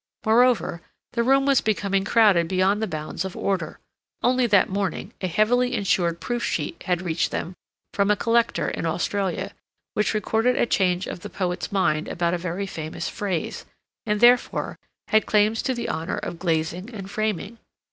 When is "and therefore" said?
14.07-14.79